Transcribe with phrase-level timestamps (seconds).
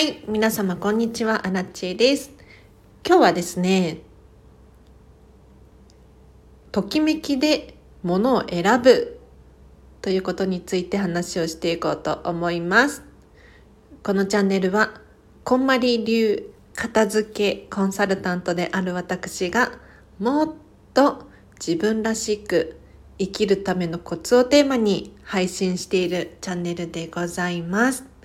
[0.00, 2.30] はい、皆様こんにちは、アラチェです。
[3.06, 3.98] 今日はですね、
[6.72, 9.20] ときめきで物を選ぶ
[10.00, 13.02] ということについて話をしていこうと思います。
[14.02, 15.02] このチャンネルは、
[15.44, 19.70] こんまり流片付けコンサルタントである私が、
[20.18, 20.54] もっ
[20.94, 21.26] と
[21.58, 22.78] 自分らしく
[23.18, 28.19] 生きるためのコツをテーマに配信しているチャンネルでございます。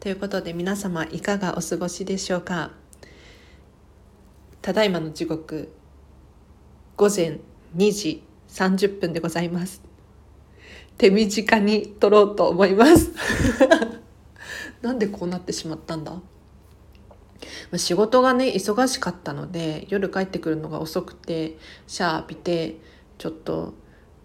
[0.00, 2.70] ということで皆様いかがお過ごしでしょうか？
[4.62, 5.70] ただいまの時刻
[6.96, 7.40] 午前
[7.76, 9.82] 2時30分でございます。
[10.96, 13.12] 手短に撮ろうと思います。
[14.80, 16.18] なんでこうなってしまったんだ？
[17.76, 22.80] 仕事がね忙しかったので夜帰ってくるのが遅くてシャー浴びて
[23.18, 23.74] ちょっと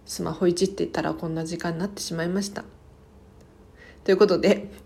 [0.06, 2.64] スマホいじってたらこんな時間になってしまいました。
[4.06, 4.85] ということで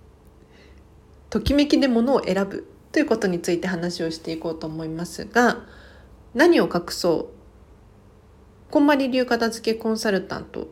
[1.29, 5.59] ときめきで物を選ぶということについて話をしていこうと思いますが
[6.33, 7.31] 何を隠そ
[8.67, 8.71] う？
[8.71, 10.67] こんまり流片付けコンサルタント。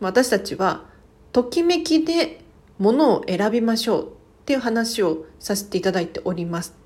[0.00, 0.84] 私たちは
[1.32, 2.40] ときめきで
[2.78, 4.10] 物を選びましょうっ
[4.46, 6.76] ていう話をさせていただいております。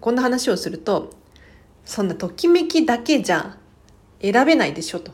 [0.00, 1.10] こんな話をすると
[1.84, 3.56] そんなときめきだけじゃ
[4.20, 5.12] 選べないでしょと。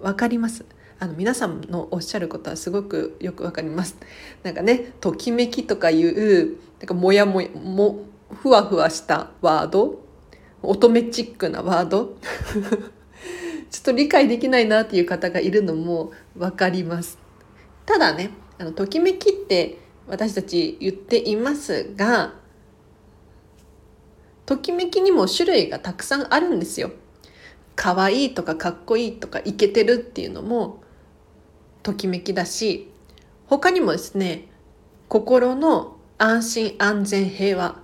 [0.00, 0.64] わかります？
[0.98, 3.96] あの皆さんのおっしゃることはすごくよくわかります。
[4.42, 10.00] なんかねときめきとかいうなんかもやもやもふわふわしたワード
[10.62, 12.16] 乙女チックなワード
[13.70, 17.18] ちょっと理解できないなっていう方がいるのもわかります。
[17.86, 22.34] ただねあのときめきって私たち言っていますが
[24.46, 26.90] ときめきにも種類がたくさんあるんですよ。
[27.76, 30.83] 可愛いとかかっこいいとかイケてるっていうのも
[31.84, 32.90] ときめきだし
[33.46, 34.48] 他にもですね
[35.08, 37.80] 心の安心安全平和。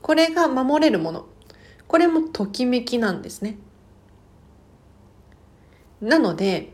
[0.00, 1.26] これが守れるもの。
[1.86, 3.58] これもときめきなんですね。
[6.00, 6.72] なので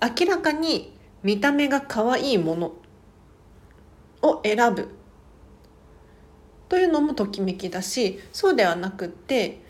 [0.00, 2.72] 明らかに見た目が可愛いもの
[4.22, 4.88] を選ぶ。
[6.68, 9.62] というのもときめきだしそうではなくって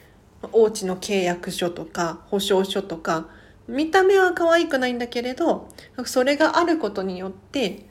[0.52, 3.28] お家の契約書とか保証書とか
[3.66, 5.68] 見た目は可愛くないんだけれど
[6.04, 7.86] それがあることによって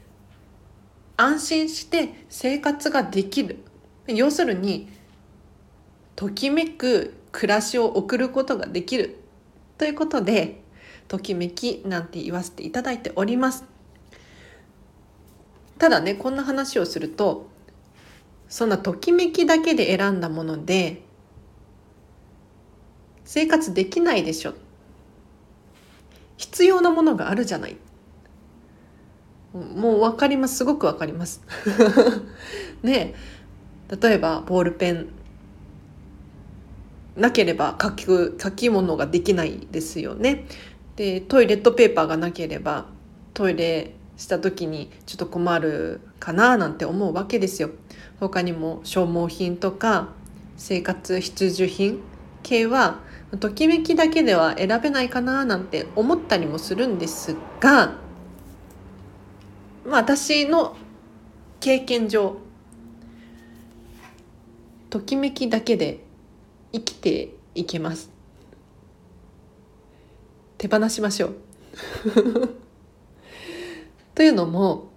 [1.18, 3.60] 安心して生活ができる。
[4.08, 4.90] 要するに
[6.16, 9.18] ときめく暮らしを送ることができる。
[9.78, 10.62] ということで
[11.08, 13.66] ときめきなんて言わせていただいております。
[15.78, 17.48] ただねこんな話をすると
[18.48, 21.02] そんなときめきだけで選んだもので
[23.26, 24.54] 生活できないでしょ。
[26.64, 27.76] 必要なものがあるじゃない。
[29.54, 30.56] もう分かります。
[30.56, 31.42] すごく分かります。
[32.82, 33.16] ね
[34.02, 35.08] 例えばボールペン。
[37.18, 40.46] なければ書き書き物ができないですよね。
[40.96, 42.86] でトイレットペーパーがなければ
[43.34, 47.72] トイレした時にちょっと困るかななんて思うわけですよ。
[48.22, 50.08] 他にも消耗品とか
[50.56, 52.00] 生活必需品
[52.42, 53.02] 系は
[53.40, 57.96] ときめきだけでは選べないかななんて思ったりもするんですが、
[59.86, 60.76] まあ、私の
[61.60, 62.38] 経験上
[64.90, 66.04] ときめきだけで
[66.72, 68.12] 生きていけます。
[70.60, 71.36] 手放しましょう。
[74.14, 74.92] というのも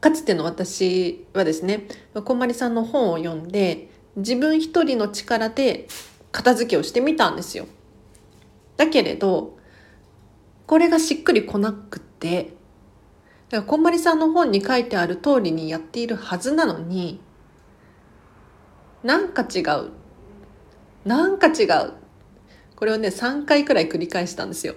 [0.00, 5.88] かつての私はですねこんまりさんの本を読んで自分一人の力で
[6.36, 7.66] 片付けをしてみたんですよ。
[8.76, 9.56] だけれど
[10.66, 12.52] これがしっくりこなくて
[13.48, 17.20] だからこんまりさんの本に書いてある通りにやっているはずなのに
[19.02, 19.92] なんか違う
[21.06, 21.94] なんか違う
[22.74, 24.74] これをね3回くらい繰り返したんですよ。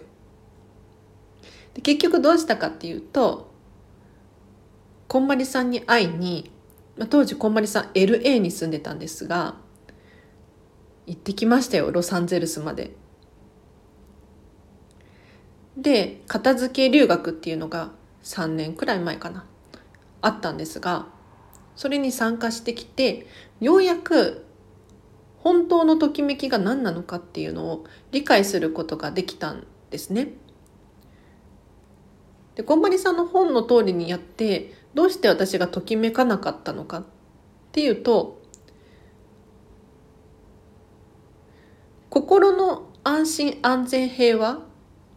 [1.73, 3.51] で結局どうしたかっていうと
[5.09, 6.51] こんまりさんに会いに
[7.09, 9.55] 当時こんまりさん LA に住んでたんですが
[11.09, 12.91] 行ってきましたよロサンゼルスまで。
[15.75, 17.91] で片付け留学っていうのが
[18.23, 19.45] 3年くらい前かな
[20.21, 21.07] あったんですが
[21.75, 23.27] それに参加してきて
[23.61, 24.45] ようやく
[25.37, 30.33] 本当のときめきが何なのかっていうのを理解することができたんですね。
[32.55, 37.03] でこんまりさんの本の通りにやってどうして私がときめかなかったのかっ
[37.71, 38.38] ていうと
[42.09, 44.61] 心の安心安全平和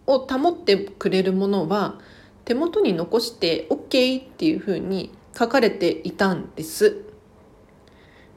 [0.07, 1.99] を保ってくれるものは
[2.45, 7.05] 手元に残して OK っていうふうに書かれていたんです。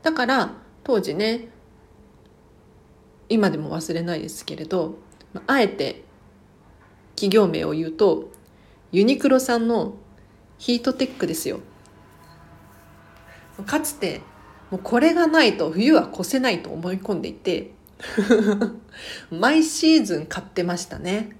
[0.04, 0.54] だから
[0.84, 1.50] 当時ね
[3.28, 5.00] 今でも忘れないですけれど
[5.48, 6.04] あえて
[7.16, 8.30] 企業名を言うと
[8.92, 9.96] ユニクロさんの
[10.58, 11.60] ヒートテックですよ。
[13.66, 14.22] かつて
[14.69, 17.72] もうこれがないと冬は越せないと思い込んでいて
[19.31, 21.38] 毎シーズン買ってましたね。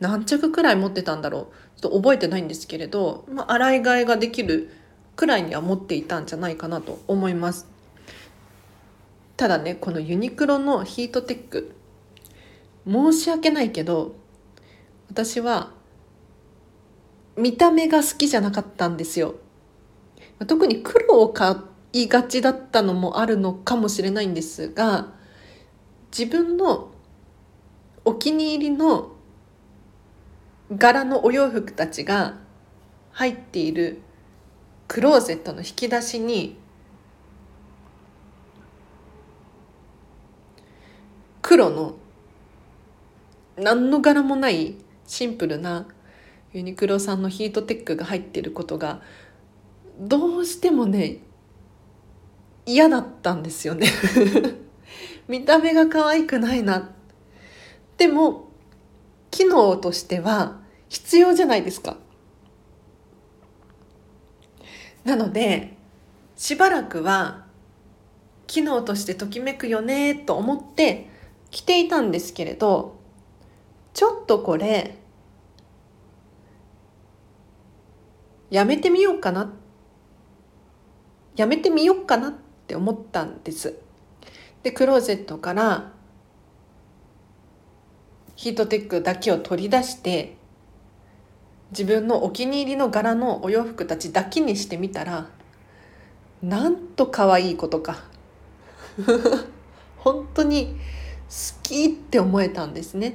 [0.00, 1.80] 何着くらい持ってたんだろう。
[1.80, 4.70] ちょっと覚えてないんですけれど、まあ、洗い替えができる
[5.14, 7.66] くらいには持っていたんじゃないかなと思います。
[9.36, 11.72] ただねこのユニクロのヒートテック
[12.86, 14.14] 申し訳ないけど
[15.10, 15.72] 私は
[17.36, 19.34] 見た目が好きじゃなかったんですよ。
[20.46, 21.54] 特に黒を買
[22.02, 25.12] いがちだったのもあるのかもしれないんですが
[26.16, 26.90] 自分の
[28.04, 29.12] お気に入りの
[30.76, 32.34] 柄のお洋服たちが
[33.12, 34.00] 入っている
[34.88, 36.56] クローゼットの引き出しに
[41.42, 41.94] 黒の
[43.56, 44.74] 何の柄もない
[45.06, 45.86] シンプルな
[46.52, 49.00] ユニクロさんのヒートテックが入っていることが
[49.98, 51.18] どうしてもね
[52.66, 53.88] 嫌だったんですよね。
[55.28, 56.90] 見た目が可愛くないな。
[57.96, 58.48] でも
[59.30, 61.96] 機能としては必要じゃないですか。
[65.04, 65.76] なので
[66.36, 67.46] しばらくは
[68.48, 71.08] 機能としてときめくよねと思って
[71.50, 72.96] 着ていたんですけれど
[73.94, 74.98] ちょっとこれ
[78.50, 79.52] やめてみようかな。
[81.36, 82.34] やめてみようかなっ
[82.66, 83.78] って思ったんです。
[84.64, 85.92] でクローゼットから
[88.34, 90.36] ヒートテックだけを取り出して
[91.70, 95.28] 自分のお気に入りの柄のお洋服たちだけにしてみたら
[96.42, 98.02] なんと可愛いことか。
[99.98, 100.76] 本当に
[101.28, 103.14] 好きって思えたんですね。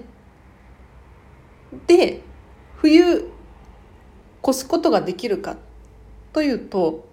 [1.88, 2.22] で
[2.78, 3.30] 冬
[4.48, 5.58] 越すことができるか
[6.32, 7.06] というと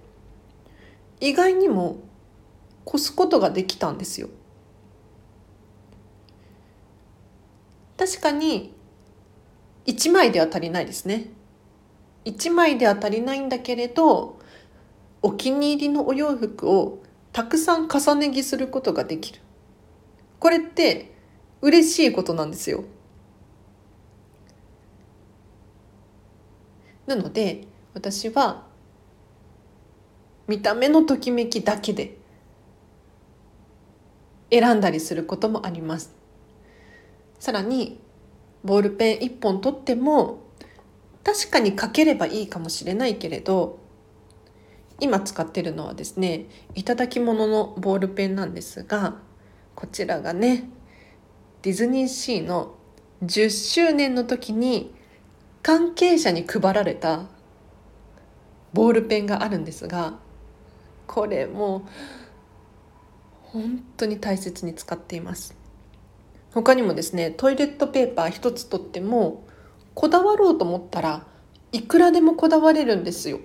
[1.20, 1.98] 意外にも
[2.88, 4.28] 越すことができたんですよ。
[7.98, 8.74] 確かに
[9.86, 11.30] 1枚では足りないですね。
[12.24, 14.38] 1枚では足りないんだけれど
[15.22, 17.02] お気に入りのお洋服を
[17.32, 19.40] たくさん重ね着することができる。
[20.38, 21.14] これって
[21.60, 22.84] 嬉しいことなんですよ。
[27.06, 28.66] なので私は
[30.46, 32.17] 見た目のときめきだけで
[34.50, 36.14] 選んだりすることもあります。
[37.38, 38.00] さらに
[38.64, 40.40] ボールペン1本取っても
[41.24, 43.78] 確かに書ければいいかもしれないけれど
[45.00, 49.16] 今使ってるのはですねいただき物のボールペンなんですが
[49.74, 50.68] こちらがね
[51.62, 52.74] ディズニーシーの
[53.24, 54.94] 10周年の時に
[55.62, 57.26] 関係者に配られた
[58.72, 60.14] ボールペンがあるんですが
[61.06, 61.88] これも
[63.52, 65.56] 本当に大切に使っています。
[66.52, 69.44] 他にもですねトイレットペーパー一つとっても
[69.94, 71.26] こだわろうと思ったら
[71.72, 73.40] いくらでもこだわれるんですよ。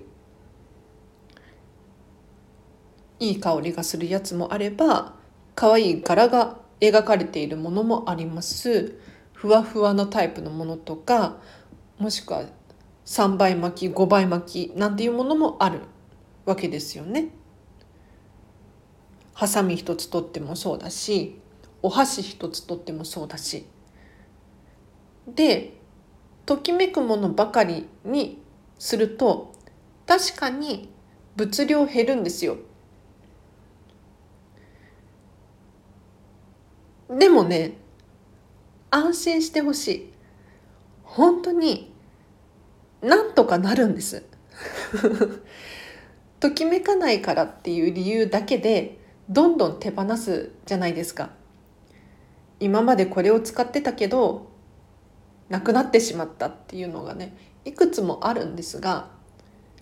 [3.20, 5.14] いい香りがするやつもあれば
[5.54, 8.98] 可愛い柄が描かれているものもあります。
[9.32, 11.36] ふわふわなタイプのものとか
[11.98, 12.44] もしくは
[13.06, 15.80] 3倍巻き5倍巻きなんていうものもある
[16.44, 17.28] わけですよね。
[19.34, 21.40] ハサミ一つ取ってもそうだし
[21.82, 23.66] お箸一つ取ってもそうだし。
[25.26, 25.78] で
[26.46, 28.42] ときめくものばかりに
[28.78, 29.54] すると
[30.06, 30.90] 確かに
[31.36, 32.58] 物量減るんですよ。
[37.10, 37.76] でもね
[38.90, 40.12] 安心してほしい。
[41.02, 41.92] 本当に
[43.02, 44.24] なんとかなるんです。
[46.40, 51.30] ときめかないからっていう理由だけでどんどん手放すじゃないですか。
[52.60, 54.50] 今までこれを使ってたけど
[55.48, 59.10] なくなってしまったっていうのがねいくつもあるんですが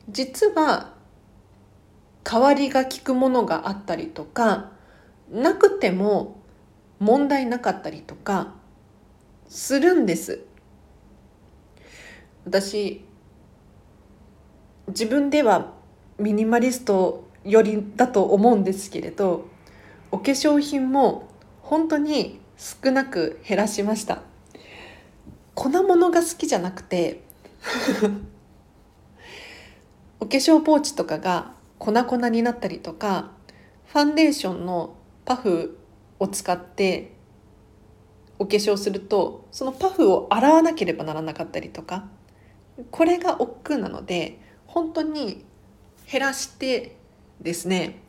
[0.08, 0.94] 実は
[2.25, 4.72] 代わりが利くものがあったりとか
[5.30, 6.40] なくても
[6.99, 8.54] 問題なかったりとか
[9.49, 10.44] するんです。
[12.44, 13.04] 私
[14.88, 15.72] 自分では
[16.18, 19.49] ミニマリストよりだと思うんですけれど
[20.11, 21.28] お化粧品も
[21.61, 24.22] 本当に少なく減らしました。
[25.54, 27.22] 粉物が好きじゃなくて
[30.18, 33.32] お化粧ポーチとかが粉々になったりとか
[33.87, 34.94] ファンデーションの
[35.25, 35.78] パフ
[36.18, 37.12] を使って
[38.38, 42.08] お化粧するとそのパフを洗わなければならなかったりとか
[42.90, 45.44] これが億劫なので本当に
[46.11, 46.96] 減らして
[47.42, 48.00] ですね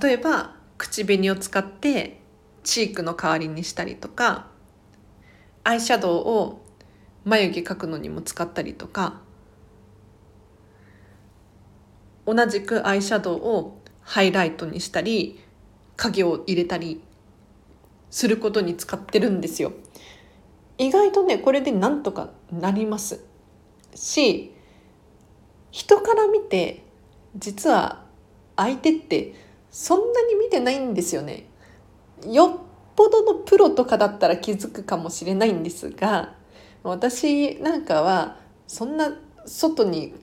[0.00, 2.20] 例えば口紅を使って
[2.62, 4.46] チークの代わりにしたりとか
[5.62, 6.64] アイシャドウを
[7.24, 9.20] 眉毛描くのにも使ったりとか
[12.26, 15.40] 同じくアイシャドウをハイライトにしたり
[15.96, 17.02] 影を入れたり
[18.10, 19.72] することに使ってるんですよ。
[20.78, 23.24] 意外とねこれでなんとかなります
[23.94, 24.52] し
[25.70, 26.83] 人から見て
[27.36, 28.04] 実は
[28.56, 29.34] 相手って
[29.70, 31.46] そんなに見てないんですよね。
[32.26, 32.64] よっ
[32.96, 36.34] ぽどのプロとかだったら気づくかもしれないんですが
[36.82, 39.12] 私なんかはそんな
[39.44, 40.14] 外に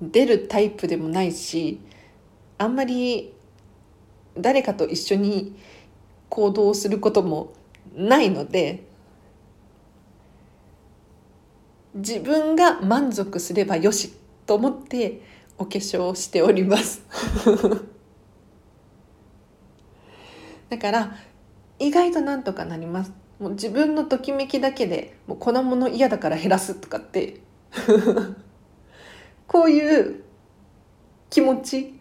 [0.00, 1.80] 出るタイプでもないし
[2.58, 3.34] あんまり
[4.38, 5.56] 誰かと一緒に
[6.28, 7.52] 行動することも
[7.94, 8.84] ないので
[11.94, 14.12] 自分が満足すればよし
[14.46, 15.22] と思って
[15.58, 17.02] お化粧をしております。
[20.70, 21.16] だから
[21.78, 23.12] 意外となんとかなります。
[23.38, 27.40] もう自分のときめきだけでもう粉物嫌だから減らすとかって。
[29.46, 30.22] こういう
[31.28, 32.00] 気持ち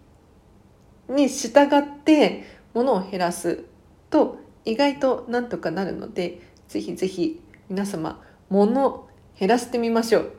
[1.09, 2.43] に従って
[2.73, 3.65] ものを減らす
[4.09, 10.31] と意外となんとかなるのでぜひぜひ皆様物を減らしてみましょう。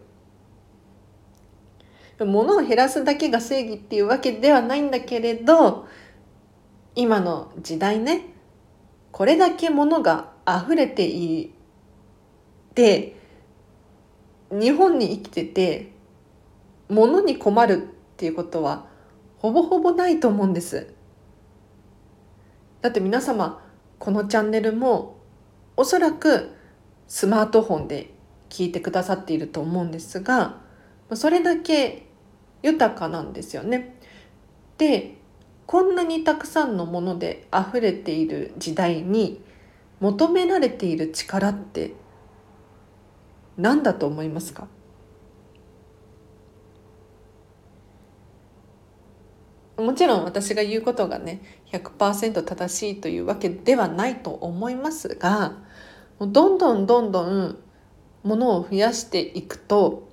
[2.25, 5.87] 物を減らすだけが正義っていうわけではないんだけれど
[6.94, 8.26] 今の時代ね
[9.11, 11.52] これだけ物が溢れてい
[12.75, 13.16] て
[14.50, 15.92] 日本に生きてて
[16.88, 18.87] 物に困るっていうことは
[19.38, 20.94] ほぼほぼないと思うんです。
[22.80, 23.62] だって皆様
[23.99, 25.16] このチャンネルも
[25.76, 26.50] おそらく
[27.08, 28.12] スマートフォンで
[28.52, 30.59] 聞いてくださっていると思うんですが
[31.14, 32.06] それだけ
[32.62, 33.97] 豊かなんですよね。
[34.76, 35.16] で
[35.66, 39.42] こんなにたくさんのもので溢れている時代に
[40.00, 41.94] 求められている力って
[43.56, 44.68] 何だと思いますか？
[49.78, 51.40] もちろん私が言うことがね
[51.71, 55.56] 100%正しいというわけではないと思いますが
[56.21, 57.59] どんどんどんどん
[58.22, 60.08] ものを増やしていくと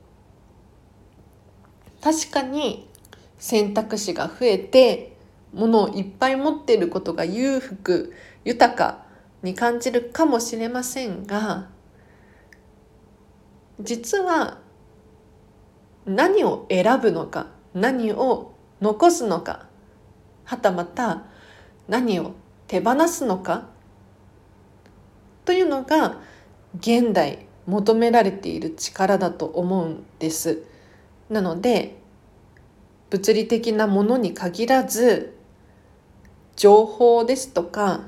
[2.01, 2.87] 確かに
[3.37, 5.17] 選択肢が増えて
[5.53, 8.13] ものをいっぱい持っていることが裕福
[8.43, 9.05] 豊か
[9.41, 11.69] に感じるかもしれませんが
[13.79, 14.59] 実は
[16.05, 19.67] 何を選ぶのか何を残すのか
[20.43, 21.25] はたまた
[21.87, 22.33] 何を
[22.67, 23.67] 手放すのか
[25.45, 26.17] というのが
[26.77, 30.63] 現代求められている力だと思うんです。
[31.29, 31.99] なので
[33.11, 35.37] 物理的なものに限らず
[36.55, 38.01] 情報ですとか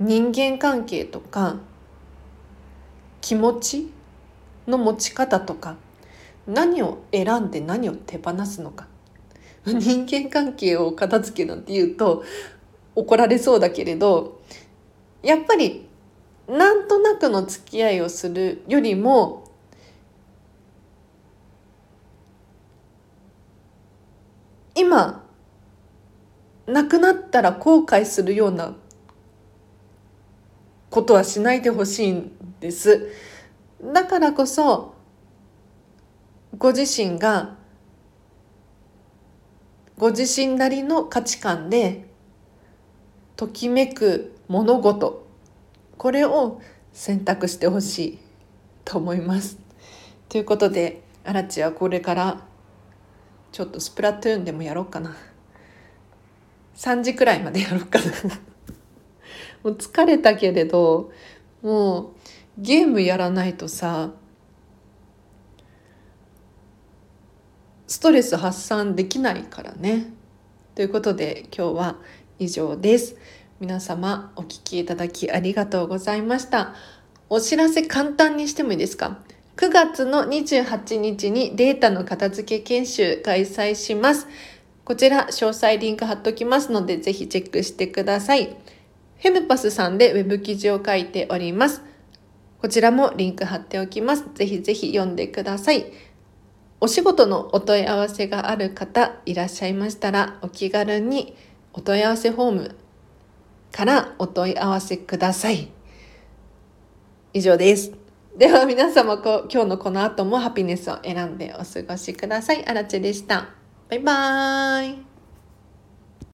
[0.00, 1.56] 人間関係とか
[3.20, 3.92] 気持ち
[4.66, 5.76] の持ち方とか
[6.46, 8.88] 何を選んで何を手放すのか
[9.66, 12.24] 人間関係を片付けなんて言うと
[12.94, 14.40] 怒られそうだけれど
[15.22, 15.88] やっぱり
[16.48, 19.50] なんとなくの付き合いをするよりも
[24.74, 25.24] 今
[26.66, 28.74] 亡くなったら後悔するような
[30.90, 33.10] ことはしないでほしいんです。
[33.82, 34.94] だからこそ
[36.56, 37.56] ご自身が
[39.98, 42.06] ご自身なりの価値観で
[43.36, 45.23] ときめく物事
[45.98, 46.60] これを
[46.92, 48.18] 選択してほしい
[48.84, 49.58] と思います。
[50.28, 52.40] ということでアラチはこれから
[53.52, 55.16] ちょっとスプラトゥーンでもやろうかな。
[56.76, 58.04] 3時くらいまでやろうかな
[59.62, 61.12] もう疲れたけれど
[61.62, 62.12] もう
[62.58, 64.10] ゲームやらないとさ
[67.86, 70.12] ストレス発散できないからね。
[70.74, 71.96] ということで今日は
[72.38, 73.16] 以上です。
[73.64, 76.74] 皆様お聴きいただきありがとうございました。
[77.30, 79.20] お知らせ簡単にしてもいいですか
[79.56, 84.28] ？9月の28日にデータの片付け研修開催します。
[84.84, 88.54] こちら詳細リンク貼っときますのでぜひチェックしてください。
[89.22, 91.80] フェムパスさんでウェブ記事を書いております。
[92.58, 94.26] こちらもリンク貼っておきます。
[94.34, 95.86] ぜひぜひ読んでください。
[96.82, 101.34] お仕事のお問い合わせがある方いらっしゃいましたら、お気軽に
[101.72, 102.76] お問い合わせフォーム
[103.74, 105.68] からお問い合わせください。
[107.32, 107.92] 以上です。
[108.38, 112.64] では皆様こ今日のこの後もハピネスを選んでお過ごしください。
[112.64, 113.48] あらちでした。
[113.90, 115.13] バイバーイ。